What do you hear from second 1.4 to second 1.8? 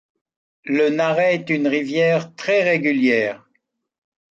une